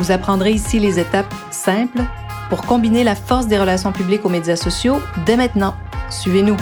Vous 0.00 0.12
apprendrez 0.12 0.52
ici 0.52 0.78
les 0.80 0.98
étapes 0.98 1.34
simples 1.50 2.00
pour 2.48 2.62
combiner 2.62 3.04
la 3.04 3.14
force 3.14 3.48
des 3.48 3.58
relations 3.58 3.92
publiques 3.92 4.24
aux 4.24 4.30
médias 4.30 4.56
sociaux 4.56 4.98
dès 5.26 5.36
maintenant. 5.36 5.74
Suivez-nous. 6.08 6.56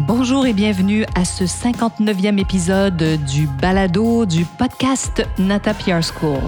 Bonjour 0.00 0.46
et 0.46 0.52
bienvenue 0.52 1.06
à 1.14 1.24
ce 1.24 1.44
59e 1.44 2.38
épisode 2.38 3.02
du 3.26 3.46
balado 3.46 4.26
du 4.26 4.44
podcast 4.44 5.26
Nata 5.38 5.72
PR 5.72 6.02
School. 6.02 6.42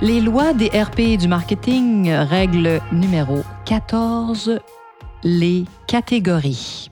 Les 0.00 0.20
lois 0.20 0.54
des 0.54 0.70
RP 0.70 0.98
et 0.98 1.16
du 1.16 1.28
marketing, 1.28 2.10
règle 2.10 2.80
numéro 2.90 3.44
14, 3.64 4.58
les 5.22 5.66
catégories. 5.86 6.89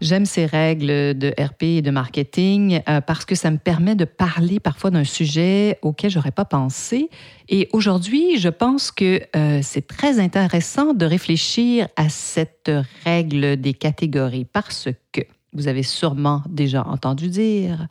J'aime 0.00 0.24
ces 0.24 0.46
règles 0.46 0.86
de 1.18 1.34
RP 1.38 1.62
et 1.62 1.82
de 1.82 1.90
marketing 1.90 2.80
euh, 2.88 3.02
parce 3.02 3.26
que 3.26 3.34
ça 3.34 3.50
me 3.50 3.58
permet 3.58 3.94
de 3.94 4.06
parler 4.06 4.58
parfois 4.58 4.90
d'un 4.90 5.04
sujet 5.04 5.78
auquel 5.82 6.10
j'aurais 6.10 6.30
pas 6.30 6.46
pensé. 6.46 7.10
Et 7.50 7.68
aujourd'hui, 7.74 8.38
je 8.38 8.48
pense 8.48 8.92
que 8.92 9.20
euh, 9.36 9.60
c'est 9.62 9.86
très 9.86 10.18
intéressant 10.18 10.94
de 10.94 11.04
réfléchir 11.04 11.86
à 11.96 12.08
cette 12.08 12.70
règle 13.04 13.60
des 13.60 13.74
catégories 13.74 14.46
parce 14.46 14.88
que 15.12 15.20
vous 15.52 15.68
avez 15.68 15.82
sûrement 15.82 16.42
déjà 16.48 16.82
entendu 16.86 17.28
dire, 17.28 17.86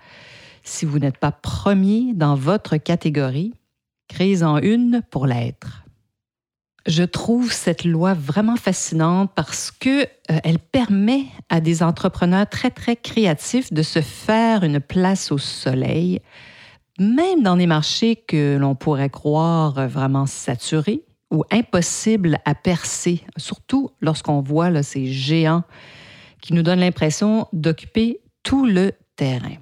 si 0.64 0.86
vous 0.86 0.98
n'êtes 0.98 1.18
pas 1.18 1.32
premier 1.32 2.14
dans 2.16 2.34
votre 2.34 2.78
catégorie, 2.78 3.54
créez-en 4.08 4.58
une 4.58 5.04
pour 5.12 5.28
l'être. 5.28 5.84
Je 6.88 7.04
trouve 7.04 7.52
cette 7.52 7.84
loi 7.84 8.14
vraiment 8.14 8.56
fascinante 8.56 9.32
parce 9.36 9.70
que 9.72 10.04
euh, 10.04 10.06
elle 10.44 10.60
permet 10.60 11.26
à 11.50 11.60
des 11.60 11.84
entrepreneurs 11.84 12.48
très 12.48 12.72
très 12.72 12.96
créatifs 12.96 13.74
de 13.74 13.82
se 13.82 14.02
faire 14.02 14.64
une 14.64 14.80
place 14.80 15.32
au 15.32 15.38
soleil, 15.38 16.22
même 16.98 17.44
dans 17.44 17.58
des 17.58 17.68
marchés 17.68 18.16
que 18.16 18.58
l'on 18.58 18.76
pourrait 18.76 19.10
croire 19.10 19.88
vraiment 19.88 20.26
saturés 20.26 21.04
ou 21.32 21.44
impossibles 21.52 22.40
à 22.46 22.56
percer, 22.56 23.24
surtout 23.38 23.92
lorsqu'on 24.02 24.42
voit 24.42 24.82
ces 24.82 25.06
géants 25.06 25.64
qui 26.42 26.54
nous 26.54 26.64
donnent 26.64 26.80
l'impression 26.80 27.48
d'occuper 27.54 28.22
tout 28.44 28.66
le 28.66 28.94
terrain. 29.16 29.58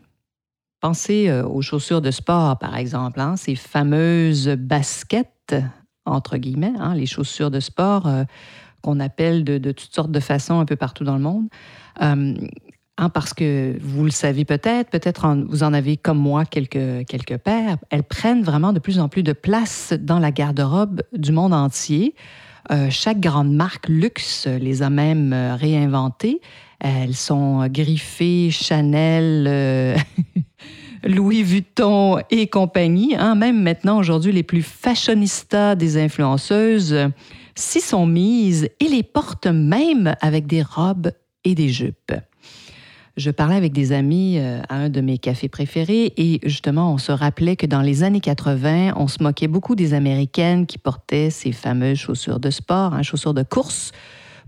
Pensez 0.79 1.29
euh, 1.29 1.45
aux 1.45 1.61
chaussures 1.61 2.01
de 2.01 2.11
sport, 2.11 2.59
par 2.59 2.77
exemple, 2.77 3.19
hein, 3.19 3.35
ces 3.35 3.55
fameuses 3.55 4.49
baskets 4.49 5.55
entre 6.07 6.37
guillemets, 6.37 6.73
hein, 6.79 6.95
les 6.95 7.05
chaussures 7.05 7.51
de 7.51 7.59
sport 7.59 8.07
euh, 8.07 8.23
qu'on 8.81 8.99
appelle 8.99 9.43
de, 9.43 9.71
toutes 9.71 9.93
sortes 9.93 10.11
de 10.11 10.19
façons 10.19 10.59
un 10.59 10.65
peu 10.65 10.75
partout 10.75 11.03
dans 11.03 11.15
le 11.15 11.21
monde. 11.21 11.47
Euh, 12.01 12.35
hein, 12.97 13.09
parce 13.09 13.33
que 13.33 13.77
vous 13.81 14.05
le 14.05 14.11
savez 14.11 14.45
peut-être, 14.45 14.89
peut-être 14.89 15.27
vous 15.47 15.63
en 15.63 15.73
avez 15.73 15.97
comme 15.97 16.19
moi 16.19 16.45
quelques, 16.45 17.05
quelques 17.07 17.37
paires, 17.37 17.77
elles 17.89 18.03
prennent 18.03 18.43
vraiment 18.43 18.73
de 18.73 18.79
plus 18.79 18.99
en 18.99 19.09
plus 19.09 19.23
de 19.23 19.33
place 19.33 19.93
dans 19.99 20.19
la 20.19 20.31
garde-robe 20.31 21.01
du 21.13 21.31
monde 21.31 21.53
entier. 21.53 22.15
Euh, 22.71 22.87
chaque 22.89 23.19
grande 23.19 23.53
marque 23.53 23.87
luxe 23.87 24.47
les 24.47 24.83
a 24.83 24.89
même 24.89 25.33
réinventées. 25.33 26.41
Elles 26.79 27.15
sont 27.15 27.67
griffées 27.67 28.51
Chanel, 28.51 29.97
Louis 31.03 31.43
Vuitton 31.43 32.19
et 32.31 32.47
compagnie, 32.47 33.15
hein, 33.15 33.35
même 33.35 33.61
maintenant 33.61 33.97
aujourd'hui 33.97 34.31
les 34.31 34.43
plus 34.43 34.63
fashionistas 34.63 35.75
des 35.75 35.97
influenceuses, 35.97 36.95
s'y 37.55 37.81
sont 37.81 38.05
mises 38.05 38.69
et 38.79 38.87
les 38.87 39.03
portent 39.03 39.47
même 39.47 40.15
avec 40.21 40.47
des 40.47 40.61
robes 40.61 41.11
et 41.43 41.55
des 41.55 41.69
jupes. 41.69 42.13
Je 43.17 43.31
parlais 43.31 43.55
avec 43.55 43.73
des 43.73 43.93
amis 43.93 44.37
euh, 44.37 44.61
à 44.69 44.75
un 44.75 44.89
de 44.89 45.01
mes 45.01 45.17
cafés 45.17 45.49
préférés 45.49 46.13
et 46.17 46.39
justement, 46.43 46.93
on 46.93 46.99
se 46.99 47.11
rappelait 47.11 47.55
que 47.55 47.65
dans 47.65 47.81
les 47.81 48.03
années 48.03 48.19
80, 48.19 48.93
on 48.95 49.07
se 49.07 49.23
moquait 49.23 49.47
beaucoup 49.47 49.75
des 49.75 49.95
Américaines 49.95 50.67
qui 50.67 50.77
portaient 50.77 51.31
ces 51.31 51.51
fameuses 51.51 51.97
chaussures 51.97 52.39
de 52.39 52.51
sport, 52.51 52.93
hein, 52.93 53.01
chaussures 53.01 53.33
de 53.33 53.41
course, 53.41 53.91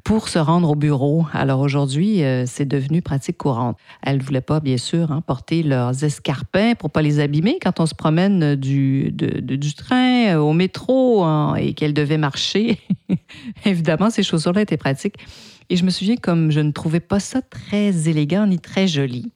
pour 0.03 0.29
se 0.29 0.39
rendre 0.39 0.71
au 0.71 0.75
bureau. 0.75 1.25
Alors 1.33 1.59
aujourd'hui, 1.59 2.23
euh, 2.23 2.45
c'est 2.45 2.65
devenu 2.65 3.01
pratique 3.01 3.37
courante. 3.37 3.77
Elles 4.01 4.17
ne 4.17 4.23
voulaient 4.23 4.41
pas, 4.41 4.59
bien 4.59 4.77
sûr, 4.77 5.11
hein, 5.11 5.21
porter 5.21 5.63
leurs 5.63 6.03
escarpins 6.03 6.75
pour 6.75 6.91
pas 6.91 7.01
les 7.01 7.19
abîmer 7.19 7.57
quand 7.61 7.79
on 7.79 7.85
se 7.85 7.95
promène 7.95 8.55
du, 8.55 9.11
du 9.11 9.73
train 9.73 10.35
euh, 10.35 10.37
au 10.37 10.53
métro 10.53 11.25
et 11.57 11.73
qu'elles 11.73 11.93
devaient 11.93 12.17
marcher. 12.17 12.79
Évidemment, 13.65 14.09
ces 14.09 14.23
chaussures-là 14.23 14.61
étaient 14.61 14.77
pratiques. 14.77 15.17
Et 15.69 15.75
je 15.75 15.85
me 15.85 15.91
souviens 15.91 16.15
comme 16.15 16.51
je 16.51 16.59
ne 16.59 16.71
trouvais 16.71 16.99
pas 16.99 17.19
ça 17.19 17.41
très 17.41 18.09
élégant 18.09 18.47
ni 18.47 18.59
très 18.59 18.87
joli. 18.87 19.31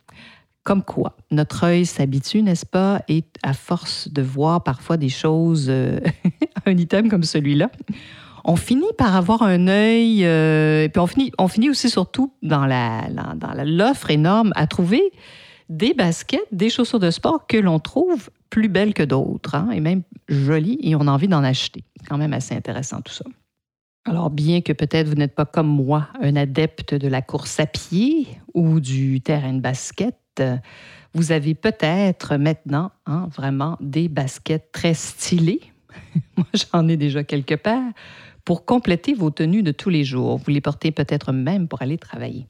Comme 0.63 0.81
quoi, 0.81 1.17
notre 1.29 1.65
œil 1.65 1.85
s'habitue, 1.85 2.41
n'est-ce 2.41 2.65
pas? 2.65 3.01
Et 3.09 3.25
à 3.43 3.53
force 3.53 4.07
de 4.09 4.21
voir 4.21 4.63
parfois 4.63 4.95
des 4.95 5.09
choses, 5.09 5.67
euh, 5.69 5.99
un 6.65 6.77
item 6.77 7.09
comme 7.09 7.23
celui-là, 7.23 7.69
on 8.43 8.55
finit 8.55 8.91
par 8.97 9.15
avoir 9.15 9.43
un 9.43 9.67
œil, 9.67 10.25
euh, 10.25 10.83
et 10.83 10.89
puis 10.89 10.99
on 11.37 11.47
finit, 11.47 11.69
aussi 11.69 11.89
surtout 11.89 12.33
dans 12.41 12.65
la, 12.65 13.07
l'offre 13.63 14.11
énorme 14.11 14.51
à 14.55 14.67
trouver 14.67 15.01
des 15.69 15.93
baskets, 15.93 16.45
des 16.51 16.69
chaussures 16.69 16.99
de 16.99 17.09
sport 17.09 17.47
que 17.47 17.57
l'on 17.57 17.79
trouve 17.79 18.29
plus 18.49 18.67
belles 18.67 18.93
que 18.93 19.03
d'autres, 19.03 19.55
hein, 19.55 19.69
et 19.71 19.79
même 19.79 20.03
jolies, 20.27 20.77
et 20.81 20.95
on 20.95 21.07
a 21.07 21.11
envie 21.11 21.27
d'en 21.27 21.43
acheter. 21.43 21.83
Quand 22.07 22.17
même 22.17 22.33
assez 22.33 22.53
intéressant 22.53 23.01
tout 23.01 23.13
ça. 23.13 23.25
Alors, 24.05 24.29
bien 24.29 24.61
que 24.61 24.73
peut-être 24.73 25.07
vous 25.07 25.15
n'êtes 25.15 25.33
pas 25.33 25.45
comme 25.45 25.67
moi 25.67 26.09
un 26.21 26.35
adepte 26.35 26.93
de 26.93 27.07
la 27.07 27.21
course 27.21 27.59
à 27.61 27.65
pied 27.65 28.27
ou 28.53 28.81
du 28.81 29.21
terrain 29.21 29.53
de 29.53 29.61
basket, 29.61 30.17
vous 31.13 31.31
avez 31.31 31.53
peut-être 31.53 32.35
maintenant 32.35 32.91
hein, 33.05 33.29
vraiment 33.33 33.77
des 33.79 34.09
baskets 34.09 34.71
très 34.73 34.93
stylées. 34.93 35.61
Moi, 36.37 36.47
j'en 36.53 36.87
ai 36.87 36.97
déjà 36.97 37.23
quelque 37.23 37.55
part 37.55 37.83
pour 38.45 38.65
compléter 38.65 39.13
vos 39.13 39.29
tenues 39.29 39.63
de 39.63 39.71
tous 39.71 39.89
les 39.89 40.03
jours. 40.03 40.37
Vous 40.37 40.51
les 40.51 40.61
portez 40.61 40.91
peut-être 40.91 41.31
même 41.31 41.67
pour 41.67 41.81
aller 41.81 41.97
travailler. 41.97 42.47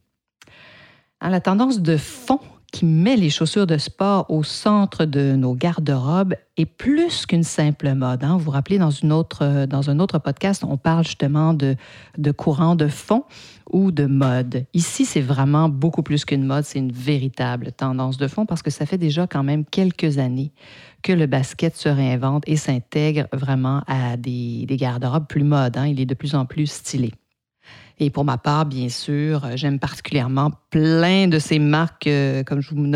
La 1.21 1.39
tendance 1.39 1.81
de 1.81 1.95
fond 1.95 2.39
qui 2.73 2.85
met 2.85 3.15
les 3.15 3.29
chaussures 3.29 3.67
de 3.67 3.77
sport 3.77 4.25
au 4.29 4.43
centre 4.43 5.05
de 5.05 5.35
nos 5.35 5.53
garde-robes 5.53 6.33
est 6.57 6.65
plus 6.65 7.27
qu'une 7.27 7.43
simple 7.43 7.93
mode. 7.93 8.23
Hein. 8.23 8.35
Vous 8.35 8.45
vous 8.45 8.51
rappelez, 8.51 8.79
dans, 8.79 8.89
une 8.89 9.11
autre, 9.11 9.67
dans 9.67 9.91
un 9.91 9.99
autre 9.99 10.17
podcast, 10.17 10.63
on 10.67 10.75
parle 10.75 11.05
justement 11.05 11.53
de, 11.53 11.75
de 12.17 12.31
courant 12.31 12.75
de 12.75 12.87
fond 12.87 13.25
ou 13.71 13.91
de 13.91 14.07
mode. 14.07 14.65
Ici, 14.73 15.05
c'est 15.05 15.21
vraiment 15.21 15.69
beaucoup 15.69 16.01
plus 16.01 16.25
qu'une 16.25 16.45
mode, 16.45 16.65
c'est 16.65 16.79
une 16.79 16.91
véritable 16.91 17.71
tendance 17.73 18.17
de 18.17 18.27
fond 18.27 18.47
parce 18.47 18.63
que 18.63 18.71
ça 18.71 18.87
fait 18.87 18.97
déjà 18.97 19.27
quand 19.27 19.43
même 19.43 19.65
quelques 19.65 20.17
années 20.17 20.51
que 21.03 21.13
le 21.13 21.27
basket 21.27 21.75
se 21.75 21.89
réinvente 21.89 22.43
et 22.47 22.55
s'intègre 22.55 23.27
vraiment 23.33 23.83
à 23.85 24.17
des, 24.17 24.65
des 24.65 24.77
garde-robes 24.77 25.27
plus 25.27 25.43
modes. 25.43 25.77
Hein. 25.77 25.85
Il 25.85 26.01
est 26.01 26.07
de 26.07 26.15
plus 26.15 26.33
en 26.33 26.47
plus 26.47 26.65
stylé. 26.65 27.11
Et 28.03 28.09
pour 28.09 28.25
ma 28.25 28.37
part, 28.37 28.65
bien 28.65 28.89
sûr, 28.89 29.47
j'aime 29.55 29.79
particulièrement 29.79 30.51
plein 30.71 31.29
de 31.29 31.39
ces 31.39 31.57
marques, 31.57 32.07
euh, 32.07 32.43
comme 32.43 32.59
je 32.59 32.75
vous 32.75 32.91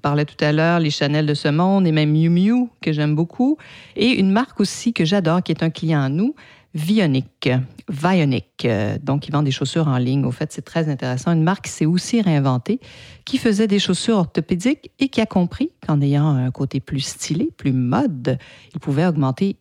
parlais 0.00 0.24
tout 0.24 0.42
à 0.44 0.52
l'heure, 0.52 0.78
les 0.78 0.90
Chanel 0.90 1.26
de 1.26 1.34
ce 1.34 1.48
monde 1.48 1.88
et 1.88 1.92
même 1.92 2.12
Miu 2.12 2.28
Miu, 2.28 2.68
que 2.80 2.92
j'aime 2.92 3.16
beaucoup. 3.16 3.58
Et 3.96 4.10
une 4.10 4.30
marque 4.30 4.60
aussi 4.60 4.92
que 4.92 5.04
j'adore, 5.04 5.42
qui 5.42 5.50
est 5.50 5.64
un 5.64 5.70
client 5.70 6.00
à 6.00 6.08
nous, 6.08 6.36
Vionic. 6.72 7.50
Vionic. 7.88 8.68
Donc, 9.02 9.26
ils 9.26 9.32
vendent 9.32 9.44
des 9.44 9.50
chaussures 9.50 9.88
en 9.88 9.98
ligne. 9.98 10.24
Au 10.24 10.30
fait, 10.30 10.52
c'est 10.52 10.62
très 10.62 10.88
intéressant. 10.88 11.32
Une 11.32 11.42
marque 11.42 11.64
qui 11.64 11.72
s'est 11.72 11.86
aussi 11.86 12.20
réinventée, 12.20 12.78
qui 13.24 13.38
faisait 13.38 13.66
des 13.66 13.80
chaussures 13.80 14.18
orthopédiques 14.18 14.92
et 15.00 15.08
qui 15.08 15.20
a 15.20 15.26
compris 15.26 15.70
qu'en 15.84 16.00
ayant 16.00 16.28
un 16.28 16.52
côté 16.52 16.78
plus 16.78 17.00
stylé, 17.00 17.50
plus 17.56 17.72
mode, 17.72 18.38
ils 18.72 18.80
pouvaient 18.80 19.06
augmenter 19.06 19.56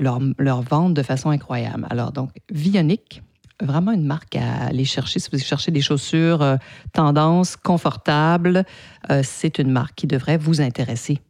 leur, 0.00 0.18
leur 0.38 0.62
vente 0.62 0.94
de 0.94 1.02
façon 1.04 1.30
incroyable. 1.30 1.86
Alors, 1.90 2.10
donc, 2.10 2.30
Vionic, 2.50 3.22
vraiment 3.64 3.92
une 3.92 4.04
marque 4.04 4.36
à 4.36 4.66
aller 4.66 4.84
chercher. 4.84 5.18
Si 5.20 5.28
vous 5.32 5.38
cherchez 5.38 5.70
des 5.70 5.80
chaussures 5.80 6.42
euh, 6.42 6.56
tendance, 6.92 7.56
confortables, 7.56 8.64
euh, 9.10 9.22
c'est 9.24 9.58
une 9.58 9.70
marque 9.70 9.94
qui 9.94 10.06
devrait 10.06 10.38
vous 10.38 10.60
intéresser. 10.60 11.20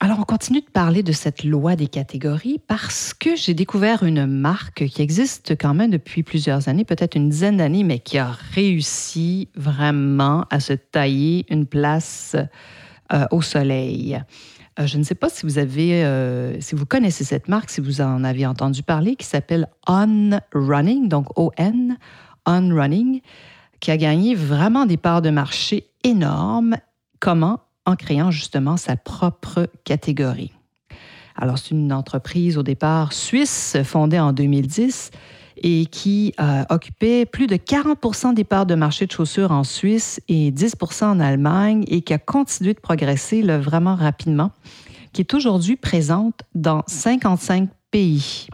Alors, 0.00 0.18
on 0.18 0.24
continue 0.24 0.60
de 0.60 0.70
parler 0.70 1.04
de 1.04 1.12
cette 1.12 1.44
loi 1.44 1.76
des 1.76 1.86
catégories 1.86 2.60
parce 2.66 3.14
que 3.14 3.36
j'ai 3.36 3.54
découvert 3.54 4.02
une 4.02 4.26
marque 4.26 4.84
qui 4.86 5.00
existe 5.00 5.52
quand 5.52 5.74
même 5.74 5.92
depuis 5.92 6.24
plusieurs 6.24 6.68
années, 6.68 6.84
peut-être 6.84 7.14
une 7.14 7.28
dizaine 7.28 7.58
d'années, 7.58 7.84
mais 7.84 8.00
qui 8.00 8.18
a 8.18 8.36
réussi 8.52 9.48
vraiment 9.54 10.44
à 10.50 10.58
se 10.58 10.72
tailler 10.72 11.46
une 11.50 11.66
place 11.66 12.34
euh, 13.12 13.26
au 13.30 13.42
soleil. 13.42 14.20
Euh, 14.78 14.86
je 14.86 14.98
ne 14.98 15.02
sais 15.02 15.14
pas 15.14 15.28
si 15.28 15.44
vous 15.44 15.58
avez, 15.58 16.04
euh, 16.04 16.58
si 16.60 16.74
vous 16.74 16.86
connaissez 16.86 17.24
cette 17.24 17.48
marque, 17.48 17.70
si 17.70 17.80
vous 17.80 18.00
en 18.00 18.24
avez 18.24 18.46
entendu 18.46 18.82
parler, 18.82 19.16
qui 19.16 19.26
s'appelle 19.26 19.68
On 19.86 20.38
Running, 20.54 21.08
donc 21.08 21.38
O-N, 21.38 21.98
On 22.46 22.74
Running, 22.74 23.20
qui 23.80 23.90
a 23.90 23.96
gagné 23.96 24.34
vraiment 24.34 24.86
des 24.86 24.96
parts 24.96 25.22
de 25.22 25.30
marché 25.30 25.88
énormes. 26.04 26.76
Comment? 27.20 27.60
En 27.84 27.96
créant 27.96 28.30
justement 28.30 28.76
sa 28.76 28.96
propre 28.96 29.68
catégorie. 29.84 30.52
Alors, 31.36 31.58
c'est 31.58 31.70
une 31.70 31.92
entreprise 31.92 32.58
au 32.58 32.62
départ 32.62 33.12
suisse 33.12 33.76
fondée 33.84 34.20
en 34.20 34.32
2010 34.32 35.10
et 35.62 35.86
qui 35.86 36.34
euh, 36.40 36.64
occupait 36.70 37.24
plus 37.24 37.46
de 37.46 37.56
40% 37.56 38.34
des 38.34 38.44
parts 38.44 38.66
de 38.66 38.74
marché 38.74 39.06
de 39.06 39.12
chaussures 39.12 39.52
en 39.52 39.64
Suisse 39.64 40.20
et 40.28 40.50
10% 40.50 41.04
en 41.04 41.20
Allemagne 41.20 41.84
et 41.86 42.02
qui 42.02 42.12
a 42.12 42.18
continué 42.18 42.74
de 42.74 42.80
progresser 42.80 43.42
vraiment 43.42 43.94
rapidement, 43.94 44.50
qui 45.12 45.22
est 45.22 45.34
aujourd'hui 45.34 45.76
présente 45.76 46.40
dans 46.54 46.82
55 46.88 47.68
pays. 47.90 48.48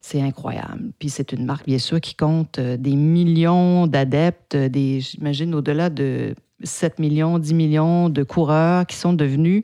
C'est 0.00 0.22
incroyable. 0.22 0.92
Puis 0.98 1.10
c'est 1.10 1.32
une 1.32 1.44
marque, 1.44 1.66
bien 1.66 1.78
sûr, 1.78 2.00
qui 2.00 2.14
compte 2.14 2.58
euh, 2.58 2.78
des 2.78 2.96
millions 2.96 3.86
d'adeptes, 3.86 4.56
des, 4.56 5.00
j'imagine, 5.00 5.54
au-delà 5.54 5.90
de 5.90 6.34
7 6.62 6.98
millions, 6.98 7.38
10 7.38 7.54
millions 7.54 8.08
de 8.08 8.22
coureurs 8.22 8.86
qui 8.86 8.96
sont 8.96 9.12
devenus 9.12 9.62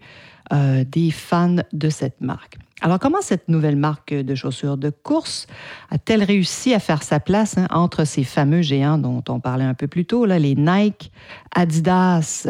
euh, 0.53 0.85
des 0.85 1.11
fans 1.11 1.57
de 1.73 1.89
cette 1.89 2.21
marque. 2.21 2.59
Alors, 2.83 2.99
comment 2.99 3.23
cette 3.23 3.49
nouvelle 3.49 3.77
marque 3.77 4.13
de 4.13 4.35
chaussures 4.35 4.77
de 4.77 4.91
course 4.91 5.47
a-t-elle 5.91 6.23
réussi 6.23 6.75
à 6.75 6.79
faire 6.79 7.03
sa 7.03 7.21
place 7.21 7.57
hein, 7.57 7.67
entre 7.71 8.05
ces 8.05 8.23
fameux 8.23 8.61
géants 8.61 8.99
dont 8.99 9.25
on 9.29 9.41
parlait 9.41 9.65
un 9.65 9.75
peu 9.75 9.87
plus 9.87 10.05
tôt, 10.05 10.27
là, 10.27 10.39
les 10.39 10.55
Nike, 10.55 11.11
Adidas, 11.55 12.47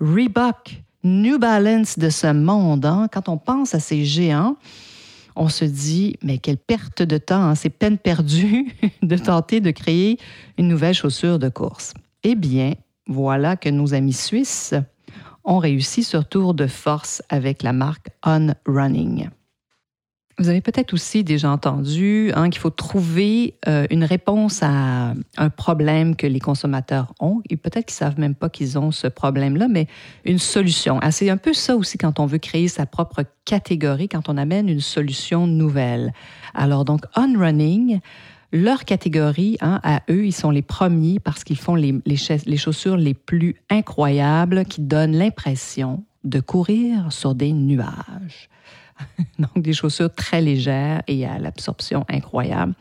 Reebok, 0.00 0.80
New 1.02 1.38
Balance 1.38 1.98
de 1.98 2.08
ce 2.08 2.32
monde? 2.32 2.86
Hein? 2.86 3.08
Quand 3.12 3.28
on 3.28 3.36
pense 3.36 3.74
à 3.74 3.80
ces 3.80 4.04
géants, 4.04 4.56
on 5.34 5.48
se 5.48 5.64
dit, 5.64 6.16
mais 6.22 6.38
quelle 6.38 6.56
perte 6.56 7.02
de 7.02 7.18
temps, 7.18 7.42
hein? 7.42 7.54
c'est 7.56 7.70
peine 7.70 7.98
perdue 7.98 8.72
de 9.02 9.16
tenter 9.16 9.60
de 9.60 9.72
créer 9.72 10.18
une 10.56 10.68
nouvelle 10.68 10.94
chaussure 10.94 11.40
de 11.40 11.48
course. 11.48 11.94
Eh 12.22 12.36
bien, 12.36 12.74
voilà 13.08 13.56
que 13.56 13.68
nos 13.68 13.92
amis 13.92 14.12
suisses 14.12 14.74
ont 15.44 15.58
réussi 15.58 16.02
ce 16.02 16.16
tour 16.16 16.54
de 16.54 16.66
force 16.66 17.22
avec 17.28 17.62
la 17.62 17.72
marque 17.72 18.08
On 18.24 18.54
Running. 18.66 19.28
Vous 20.38 20.48
avez 20.48 20.60
peut-être 20.60 20.92
aussi 20.94 21.22
déjà 21.22 21.48
entendu 21.48 22.32
hein, 22.34 22.50
qu'il 22.50 22.60
faut 22.60 22.70
trouver 22.70 23.54
euh, 23.68 23.86
une 23.90 24.02
réponse 24.02 24.64
à 24.64 25.14
un 25.36 25.48
problème 25.48 26.16
que 26.16 26.26
les 26.26 26.40
consommateurs 26.40 27.14
ont. 27.20 27.40
Et 27.50 27.56
peut-être 27.56 27.86
qu'ils 27.86 27.94
ne 27.94 28.10
savent 28.10 28.18
même 28.18 28.34
pas 28.34 28.48
qu'ils 28.48 28.76
ont 28.76 28.90
ce 28.90 29.06
problème-là, 29.06 29.68
mais 29.68 29.86
une 30.24 30.40
solution. 30.40 30.98
Ah, 31.02 31.12
c'est 31.12 31.30
un 31.30 31.36
peu 31.36 31.52
ça 31.52 31.76
aussi 31.76 31.98
quand 31.98 32.18
on 32.18 32.26
veut 32.26 32.38
créer 32.38 32.66
sa 32.66 32.84
propre 32.84 33.22
catégorie, 33.44 34.08
quand 34.08 34.28
on 34.28 34.36
amène 34.36 34.68
une 34.68 34.80
solution 34.80 35.46
nouvelle. 35.46 36.12
Alors 36.52 36.84
donc, 36.84 37.02
On 37.14 37.38
Running, 37.38 38.00
leur 38.54 38.84
catégorie, 38.84 39.58
hein, 39.60 39.80
à 39.82 40.02
eux, 40.08 40.24
ils 40.26 40.32
sont 40.32 40.50
les 40.50 40.62
premiers 40.62 41.18
parce 41.18 41.42
qu'ils 41.42 41.58
font 41.58 41.74
les, 41.74 41.92
les, 42.06 42.56
chaussures 42.56 42.96
les 42.96 43.12
plus 43.12 43.56
incroyables 43.68 44.64
qui 44.64 44.80
donnent 44.80 45.16
l'impression 45.16 46.04
de 46.22 46.38
courir 46.38 47.12
sur 47.12 47.34
des 47.34 47.52
nuages. 47.52 48.48
Donc, 49.40 49.60
des 49.60 49.72
chaussures 49.72 50.14
très 50.14 50.40
légères 50.40 51.02
et 51.08 51.26
à 51.26 51.38
l'absorption 51.40 52.04
incroyable 52.08 52.74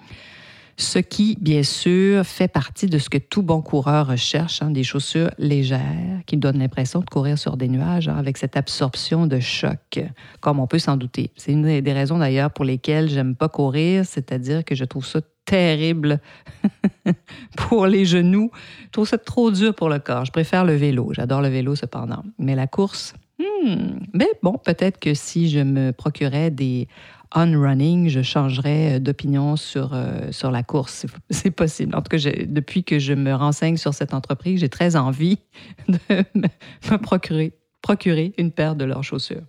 ce 0.77 0.99
qui, 0.99 1.37
bien 1.39 1.63
sûr, 1.63 2.25
fait 2.25 2.47
partie 2.47 2.87
de 2.87 2.97
ce 2.97 3.09
que 3.09 3.17
tout 3.17 3.43
bon 3.43 3.61
coureur 3.61 4.07
recherche, 4.07 4.61
hein, 4.61 4.71
des 4.71 4.83
chaussures 4.83 5.29
légères 5.37 6.21
qui 6.25 6.37
donnent 6.37 6.59
l'impression 6.59 6.99
de 6.99 7.05
courir 7.05 7.37
sur 7.37 7.57
des 7.57 7.67
nuages 7.67 8.09
hein, 8.09 8.17
avec 8.17 8.37
cette 8.37 8.57
absorption 8.57 9.27
de 9.27 9.39
choc, 9.39 9.99
comme 10.39 10.59
on 10.59 10.67
peut 10.67 10.79
s'en 10.79 10.97
douter. 10.97 11.31
C'est 11.37 11.51
une 11.51 11.81
des 11.81 11.93
raisons 11.93 12.17
d'ailleurs 12.17 12.51
pour 12.51 12.65
lesquelles 12.65 13.09
j'aime 13.09 13.35
pas 13.35 13.49
courir, 13.49 14.05
c'est-à-dire 14.05 14.65
que 14.65 14.73
je 14.73 14.85
trouve 14.85 15.05
ça 15.05 15.21
terrible 15.45 16.19
pour 17.57 17.88
les 17.88 18.06
genoux. 18.06 18.51
Je 18.86 18.90
trouve 18.92 19.07
ça 19.07 19.18
trop 19.18 19.51
dur 19.51 19.74
pour 19.75 19.90
le 19.90 20.00
corps. 20.00 20.25
Je 20.25 20.31
préfère 20.31 20.66
le 20.66 20.75
vélo. 20.75 21.12
J'adore 21.13 21.42
le 21.42 21.50
vélo 21.50 21.75
cependant. 21.75 22.24
Mais 22.40 22.56
la 22.56 22.68
course, 22.68 23.13
hmm, 23.40 24.00
mais 24.13 24.30
bon, 24.42 24.57
peut-être 24.63 25.00
que 25.00 25.13
si 25.13 25.50
je 25.50 25.60
me 25.60 25.92
procurais 25.92 26.51
des 26.51 26.88
on 27.36 27.60
running, 27.60 28.10
je 28.10 28.22
changerais 28.22 28.95
euh, 28.95 29.00
d'opinion 29.00 29.56
sur, 29.56 29.94
euh, 29.94 30.31
sur 30.31 30.51
la 30.51 30.63
course. 30.63 31.06
C'est 31.30 31.51
possible. 31.56 31.95
En 31.95 32.01
tout 32.01 32.16
cas, 32.16 32.30
depuis 32.45 32.84
que 32.84 33.00
je 33.00 33.13
me 33.13 33.34
renseigne 33.34 33.78
sur 33.78 33.94
cette 33.94 34.13
entreprise, 34.13 34.60
j'ai 34.60 34.69
très 34.69 34.95
envie 34.95 35.40
de 35.88 35.98
me 36.40 36.98
procurer, 36.98 37.54
procurer 37.81 38.34
une 38.38 38.51
paire 38.51 38.75
de 38.75 38.86
leurs 38.86 39.04
chaussures. 39.04 39.44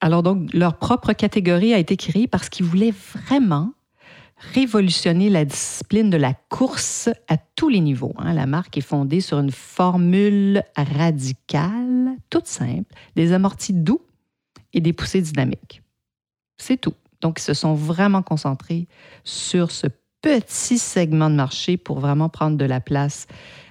Alors 0.00 0.22
donc, 0.22 0.52
leur 0.52 0.76
propre 0.78 1.12
catégorie 1.14 1.72
a 1.72 1.78
été 1.78 1.96
créée 1.96 2.26
parce 2.26 2.50
qu'ils 2.50 2.66
voulaient 2.66 2.92
vraiment 3.14 3.72
révolutionner 4.36 5.30
la 5.30 5.44
discipline 5.44 6.10
de 6.10 6.16
la 6.16 6.34
course 6.34 7.08
à 7.28 7.36
tous 7.36 7.68
les 7.68 7.80
niveaux. 7.80 8.14
Hein. 8.18 8.34
La 8.34 8.46
marque 8.46 8.76
est 8.76 8.82
fondée 8.82 9.20
sur 9.20 9.38
une 9.38 9.50
formule 9.50 10.62
radicale, 10.76 12.16
toute 12.30 12.46
simple, 12.46 12.92
des 13.16 13.32
amortis 13.32 13.72
doux 13.72 14.02
et 14.72 14.80
des 14.80 14.92
poussées 14.92 15.22
dynamiques. 15.22 15.82
C'est 16.56 16.80
tout. 16.80 16.94
Donc, 17.20 17.40
ils 17.40 17.44
se 17.44 17.54
sont 17.54 17.74
vraiment 17.74 18.22
concentrés 18.22 18.86
sur 19.24 19.70
ce 19.70 19.86
petit 20.20 20.78
segment 20.78 21.30
de 21.30 21.34
marché 21.34 21.76
pour 21.76 22.00
vraiment 22.00 22.28
prendre 22.28 22.56
de 22.56 22.64
la 22.64 22.80
place. 22.80 23.26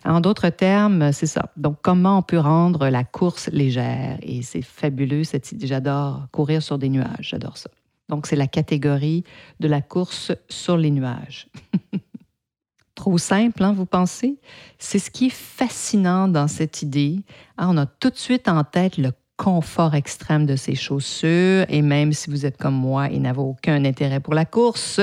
En 0.05 0.21
d'autres 0.21 0.49
termes, 0.49 1.11
c'est 1.11 1.25
ça. 1.25 1.51
Donc, 1.57 1.77
comment 1.81 2.19
on 2.19 2.21
peut 2.21 2.39
rendre 2.39 2.89
la 2.89 3.03
course 3.03 3.49
légère? 3.49 4.17
Et 4.21 4.41
c'est 4.43 4.61
fabuleux, 4.61 5.23
cette 5.23 5.51
idée. 5.51 5.67
J'adore 5.67 6.27
courir 6.31 6.61
sur 6.61 6.77
des 6.77 6.89
nuages, 6.89 7.29
j'adore 7.29 7.57
ça. 7.57 7.69
Donc, 8.13 8.27
c'est 8.27 8.35
la 8.35 8.45
catégorie 8.45 9.23
de 9.59 9.67
la 9.67 9.81
course 9.81 10.31
sur 10.47 10.77
les 10.77 10.91
nuages. 10.91 11.47
Trop 12.95 13.17
simple, 13.17 13.63
hein, 13.63 13.73
vous 13.73 13.87
pensez? 13.87 14.37
C'est 14.77 14.99
ce 14.99 15.09
qui 15.09 15.25
est 15.25 15.33
fascinant 15.33 16.27
dans 16.27 16.47
cette 16.47 16.83
idée. 16.83 17.21
Hein, 17.57 17.69
on 17.71 17.77
a 17.77 17.87
tout 17.87 18.11
de 18.11 18.17
suite 18.17 18.47
en 18.47 18.63
tête 18.63 18.99
le 18.99 19.13
confort 19.35 19.95
extrême 19.95 20.45
de 20.45 20.55
ces 20.55 20.75
chaussures 20.75 21.65
et 21.69 21.81
même 21.81 22.13
si 22.13 22.29
vous 22.29 22.45
êtes 22.45 22.57
comme 22.57 22.75
moi 22.75 23.09
et 23.09 23.17
n'avez 23.17 23.39
aucun 23.39 23.83
intérêt 23.83 24.19
pour 24.19 24.35
la 24.35 24.45
course, 24.45 24.99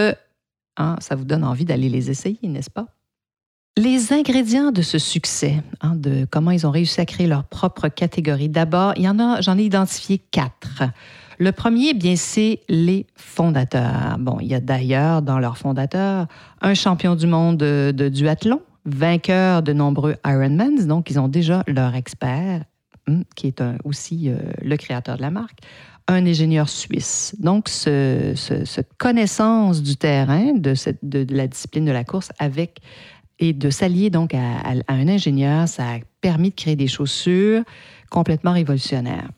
hein, 0.77 0.95
ça 1.01 1.17
vous 1.17 1.25
donne 1.25 1.43
envie 1.43 1.65
d'aller 1.65 1.89
les 1.89 2.12
essayer, 2.12 2.39
n'est-ce 2.45 2.71
pas? 2.71 2.87
Les 3.77 4.12
ingrédients 4.12 4.71
de 4.71 4.83
ce 4.83 4.99
succès, 4.99 5.65
hein, 5.81 5.97
de 5.97 6.29
comment 6.31 6.53
ils 6.53 6.65
ont 6.65 6.71
réussi 6.71 7.00
à 7.00 7.07
créer 7.07 7.26
leur 7.26 7.43
propre 7.43 7.88
catégorie. 7.88 8.49
D'abord, 8.49 8.95
j'en 9.40 9.59
ai 9.59 9.64
identifié 9.64 10.19
quatre. 10.19 10.85
Le 11.40 11.50
premier, 11.50 11.94
bien, 11.94 12.14
c'est 12.14 12.61
les 12.68 13.06
fondateurs. 13.16 14.18
Bon, 14.20 14.38
il 14.40 14.47
y 14.47 14.54
a 14.54 14.61
d'ailleurs 14.61 15.23
dans 15.23 15.38
leurs 15.38 15.59
fondateurs 15.59 16.26
un 16.61 16.75
champion 16.75 17.16
du 17.16 17.26
monde 17.26 17.56
de, 17.56 17.92
de 17.97 18.09
duathlon, 18.09 18.61
vainqueur 18.85 19.62
de 19.62 19.73
nombreux 19.73 20.14
Ironmans, 20.25 20.87
donc 20.87 21.11
ils 21.11 21.18
ont 21.18 21.28
déjà 21.28 21.64
leur 21.66 21.97
expert 21.97 22.61
Hmm, 23.11 23.23
qui 23.35 23.49
est 23.49 23.62
aussi 23.85 24.28
euh, 24.28 24.37
le 24.62 24.76
créateur 24.76 25.16
de 25.16 25.23
la 25.23 25.30
marque, 25.30 25.59
un 26.06 26.26
ingénieur 26.26 26.68
suisse. 26.68 27.35
Donc, 27.38 27.68
cette 27.68 28.94
connaissance 28.99 29.82
du 29.82 29.97
terrain, 29.97 30.52
de, 30.52 30.75
la 31.35 31.47
discipline 31.47 31.85
de 31.87 31.92
la 31.92 32.04
course 32.04 32.30
avec 32.38 32.80
et 33.38 33.52
de 33.52 33.70
s'allier 33.70 34.11
donc 34.11 34.35
à, 34.35 34.38
un 34.88 35.09
ingénieur, 35.09 35.66
ça 35.66 35.85
a 35.85 35.99
permis 36.20 36.50
de 36.50 36.54
créer 36.54 36.76
des 36.76 36.88
chaussures 36.88 37.62
complètement 38.11 38.52
révolutionnaires. 38.52 39.30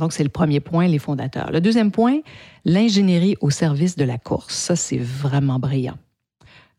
Donc, 0.00 0.12
c'est 0.12 0.24
le 0.24 0.30
premier 0.30 0.60
point, 0.60 0.88
les 0.88 0.98
fondateurs. 0.98 1.52
Le 1.52 1.60
deuxième 1.60 1.92
point, 1.92 2.20
l'ingénierie 2.64 3.36
au 3.40 3.50
service 3.50 3.96
de 3.96 4.04
la 4.04 4.18
course. 4.18 4.54
Ça, 4.54 4.74
c'est 4.74 4.98
vraiment 4.98 5.58
brillant. 5.58 5.98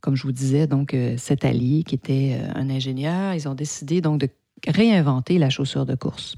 Comme 0.01 0.16
je 0.16 0.24
vous 0.24 0.32
disais, 0.32 0.68
donc, 0.68 0.94
euh, 0.94 1.16
cet 1.18 1.46
allié 1.46 1.84
qui 1.84 1.96
était 1.96 2.36
euh, 2.36 2.51
un 2.56 2.70
ingénieur, 2.70 3.34
ils 3.36 3.48
ont 3.48 3.54
décidé 3.54 4.01
donc 4.01 4.20
de 4.20 4.30
réinventer 4.68 5.38
la 5.38 5.50
chaussure 5.50 5.86
de 5.86 5.96
course. 5.96 6.36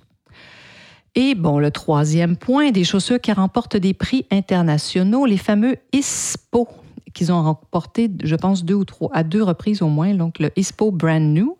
Et 1.15 1.35
bon, 1.35 1.59
le 1.59 1.71
troisième 1.71 2.35
point, 2.35 2.71
des 2.71 2.83
chaussures 2.83 3.21
qui 3.21 3.31
remportent 3.31 3.77
des 3.77 3.93
prix 3.93 4.25
internationaux, 4.31 5.25
les 5.25 5.37
fameux 5.37 5.77
ISPO, 5.93 6.67
qu'ils 7.13 7.31
ont 7.31 7.43
remporté, 7.43 8.09
je 8.23 8.35
pense, 8.35 8.65
deux 8.65 8.73
ou 8.73 8.85
trois, 8.85 9.09
à 9.13 9.23
deux 9.23 9.43
reprises 9.43 9.81
au 9.81 9.89
moins, 9.89 10.13
donc 10.15 10.39
le 10.39 10.51
ISPO 10.55 10.91
Brand 10.91 11.21
New, 11.21 11.57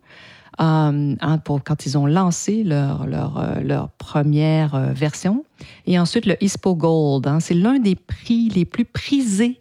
euh, 0.60 1.16
hein, 1.20 1.38
pour, 1.38 1.62
quand 1.62 1.86
ils 1.86 1.98
ont 1.98 2.06
lancé 2.06 2.64
leur, 2.64 3.06
leur, 3.06 3.38
euh, 3.38 3.86
première 3.98 4.74
euh, 4.74 4.92
version. 4.92 5.44
Et 5.86 5.98
ensuite, 5.98 6.26
le 6.26 6.42
ISPO 6.42 6.74
Gold, 6.76 7.26
hein, 7.26 7.40
c'est 7.40 7.54
l'un 7.54 7.78
des 7.78 7.94
prix 7.96 8.48
les 8.50 8.64
plus 8.64 8.84
prisés 8.84 9.60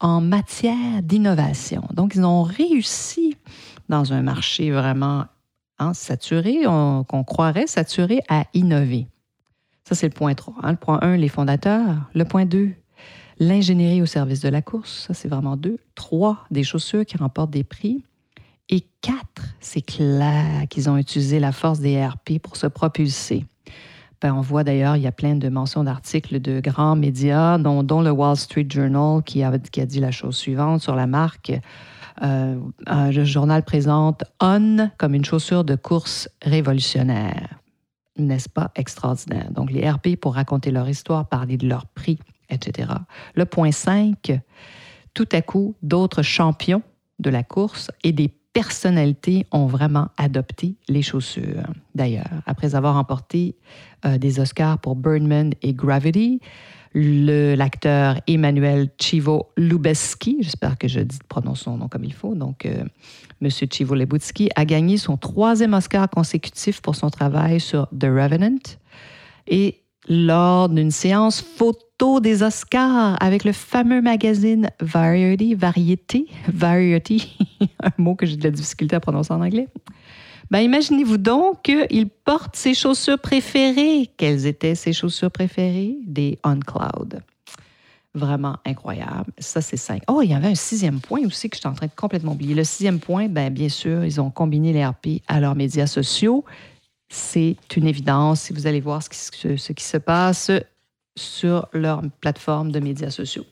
en 0.00 0.20
matière 0.20 1.02
d'innovation. 1.02 1.82
Donc, 1.94 2.14
ils 2.14 2.24
ont 2.24 2.42
réussi 2.42 3.36
dans 3.88 4.12
un 4.12 4.22
marché 4.22 4.70
vraiment 4.70 5.26
Hein, 5.78 5.92
saturé, 5.92 6.62
qu'on 6.64 7.24
croirait 7.24 7.66
saturé 7.66 8.20
à 8.30 8.46
innover. 8.54 9.08
Ça, 9.84 9.94
c'est 9.94 10.08
le 10.08 10.14
point 10.14 10.34
3. 10.34 10.54
Hein. 10.62 10.70
Le 10.70 10.76
point 10.78 10.98
1, 11.02 11.16
les 11.16 11.28
fondateurs. 11.28 12.08
Le 12.14 12.24
point 12.24 12.46
2, 12.46 12.72
l'ingénierie 13.38 14.00
au 14.00 14.06
service 14.06 14.40
de 14.40 14.48
la 14.48 14.62
course. 14.62 15.04
Ça, 15.06 15.12
c'est 15.12 15.28
vraiment 15.28 15.56
deux. 15.56 15.78
3, 15.94 16.46
des 16.50 16.64
chaussures 16.64 17.04
qui 17.04 17.18
remportent 17.18 17.50
des 17.50 17.62
prix. 17.62 18.02
Et 18.70 18.86
4, 19.02 19.16
c'est 19.66 19.82
clair 19.82 20.68
qu'ils 20.70 20.88
ont 20.88 20.96
utilisé 20.96 21.40
la 21.40 21.50
force 21.50 21.80
des 21.80 22.04
RP 22.04 22.38
pour 22.40 22.56
se 22.56 22.68
propulser. 22.68 23.44
Ben, 24.22 24.32
on 24.32 24.40
voit 24.40 24.64
d'ailleurs, 24.64 24.96
il 24.96 25.02
y 25.02 25.06
a 25.06 25.12
plein 25.12 25.34
de 25.34 25.48
mentions 25.48 25.84
d'articles 25.84 26.40
de 26.40 26.60
grands 26.60 26.96
médias, 26.96 27.58
dont, 27.58 28.00
le 28.00 28.10
Wall 28.10 28.36
Street 28.36 28.66
Journal, 28.70 29.22
qui 29.24 29.42
a, 29.42 29.58
dit 29.58 30.00
la 30.00 30.10
chose 30.12 30.36
suivante 30.36 30.80
sur 30.80 30.94
la 30.94 31.06
marque. 31.06 31.52
Euh, 32.22 32.58
le 32.86 33.24
journal 33.24 33.62
présente 33.62 34.24
On 34.40 34.88
comme 34.96 35.14
une 35.14 35.24
chaussure 35.24 35.64
de 35.64 35.74
course 35.74 36.30
révolutionnaire. 36.42 37.58
N'est-ce 38.16 38.48
pas 38.48 38.70
extraordinaire? 38.76 39.50
Donc, 39.50 39.70
les 39.70 39.90
RP 39.90 40.16
pour 40.18 40.34
raconter 40.34 40.70
leur 40.70 40.88
histoire, 40.88 41.28
parler 41.28 41.58
de 41.58 41.68
leur 41.68 41.86
prix, 41.86 42.18
etc. 42.48 42.88
Le 43.34 43.44
point 43.44 43.72
5, 43.72 44.40
tout 45.12 45.28
à 45.32 45.42
coup, 45.42 45.74
d'autres 45.82 46.22
champions 46.22 46.82
de 47.18 47.30
la 47.30 47.42
course 47.42 47.90
et 48.04 48.12
des 48.12 48.32
personnalités 48.56 49.44
ont 49.52 49.66
vraiment 49.66 50.08
adopté 50.16 50.76
les 50.88 51.02
chaussures. 51.02 51.68
D'ailleurs, 51.94 52.30
après 52.46 52.74
avoir 52.74 52.94
remporté 52.94 53.54
euh, 54.06 54.16
des 54.16 54.40
Oscars 54.40 54.78
pour 54.78 54.96
Birdman 54.96 55.52
et 55.60 55.74
Gravity, 55.74 56.40
l'acteur 56.94 58.18
Emmanuel 58.26 58.88
Chivo 58.98 59.50
Lubeski, 59.58 60.38
j'espère 60.40 60.78
que 60.78 60.88
je 60.88 61.00
prononce 61.28 61.60
son 61.60 61.76
nom 61.76 61.88
comme 61.88 62.04
il 62.04 62.14
faut, 62.14 62.34
donc 62.34 62.64
euh, 62.64 62.84
Monsieur 63.42 63.68
Chivo 63.70 63.94
Lubeski, 63.94 64.48
a 64.56 64.64
gagné 64.64 64.96
son 64.96 65.18
troisième 65.18 65.74
Oscar 65.74 66.08
consécutif 66.08 66.80
pour 66.80 66.96
son 66.96 67.10
travail 67.10 67.60
sur 67.60 67.88
The 67.88 68.04
Revenant. 68.04 68.78
Et 69.48 69.82
lors 70.08 70.68
d'une 70.68 70.90
séance 70.90 71.40
photo 71.40 72.20
des 72.20 72.42
Oscars 72.42 73.16
avec 73.20 73.44
le 73.44 73.52
fameux 73.52 74.00
magazine 74.00 74.70
Variety, 74.80 75.54
Variety, 75.54 76.26
Variety, 76.48 77.38
un 77.82 77.90
mot 77.98 78.14
que 78.14 78.26
j'ai 78.26 78.36
de 78.36 78.44
la 78.44 78.50
difficulté 78.50 78.96
à 78.96 79.00
prononcer 79.00 79.32
en 79.32 79.40
anglais. 79.40 79.68
Ben, 80.50 80.60
imaginez-vous 80.60 81.16
donc 81.16 81.62
qu'il 81.62 82.08
porte 82.24 82.54
ses 82.54 82.74
chaussures 82.74 83.18
préférées. 83.18 84.08
Quelles 84.16 84.46
étaient 84.46 84.76
ses 84.76 84.92
chaussures 84.92 85.30
préférées? 85.30 85.96
Des 86.06 86.38
On 86.44 86.60
Cloud. 86.60 87.20
Vraiment 88.14 88.56
incroyable. 88.64 89.32
Ça, 89.38 89.60
c'est 89.60 89.76
cinq. 89.76 90.02
Oh, 90.08 90.22
il 90.22 90.30
y 90.30 90.34
avait 90.34 90.48
un 90.48 90.54
sixième 90.54 91.00
point 91.00 91.20
aussi 91.26 91.50
que 91.50 91.56
je 91.56 91.60
suis 91.60 91.68
en 91.68 91.74
train 91.74 91.86
de 91.86 91.92
complètement 91.94 92.32
oublier. 92.32 92.54
Le 92.54 92.64
sixième 92.64 93.00
point, 93.00 93.28
ben, 93.28 93.52
bien 93.52 93.68
sûr, 93.68 94.04
ils 94.04 94.20
ont 94.20 94.30
combiné 94.30 94.72
les 94.72 94.86
RP 94.86 95.20
à 95.26 95.40
leurs 95.40 95.56
médias 95.56 95.86
sociaux 95.86 96.44
c'est 97.08 97.56
une 97.76 97.86
évidence 97.86 98.42
si 98.42 98.52
vous 98.52 98.66
allez 98.66 98.80
voir 98.80 99.02
ce 99.02 99.08
qui, 99.08 99.84
se 99.84 99.96
passe 99.96 100.50
sur 101.16 101.68
leur 101.72 102.02
plateforme 102.20 102.72
de 102.72 102.80
médias 102.80 103.10
sociaux. 103.10 103.46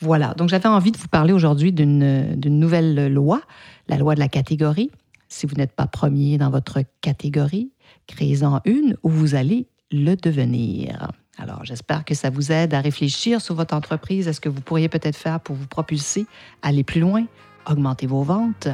Voilà, 0.00 0.34
donc 0.34 0.48
j'avais 0.48 0.68
envie 0.68 0.92
de 0.92 0.98
vous 0.98 1.08
parler 1.08 1.32
aujourd'hui 1.32 1.72
d'une 1.72 2.34
nouvelle 2.44 3.12
loi, 3.12 3.42
la 3.88 3.98
loi 3.98 4.14
de 4.14 4.20
la 4.20 4.28
catégorie. 4.28 4.90
Si 5.28 5.46
vous 5.46 5.54
n'êtes 5.54 5.72
pas 5.72 5.86
premier 5.86 6.38
dans 6.38 6.50
votre 6.50 6.80
catégorie, 7.00 7.70
créez-en 8.06 8.60
une 8.64 8.96
où 9.02 9.10
vous 9.10 9.34
allez 9.34 9.66
le 9.92 10.16
devenir. 10.16 11.10
Alors, 11.38 11.64
j'espère 11.64 12.04
que 12.04 12.14
ça 12.14 12.30
vous 12.30 12.52
aide 12.52 12.74
à 12.74 12.80
réfléchir 12.80 13.40
sur 13.40 13.54
votre 13.54 13.74
entreprise, 13.74 14.28
à 14.28 14.32
ce 14.32 14.40
que 14.40 14.48
vous 14.48 14.60
pourriez 14.60 14.88
peut-être 14.88 15.16
faire 15.16 15.40
pour 15.40 15.56
vous 15.56 15.66
propulser, 15.66 16.26
aller 16.62 16.84
plus 16.84 17.00
loin, 17.00 17.24
augmenter 17.66 18.06
vos 18.06 18.22
ventes? 18.22 18.68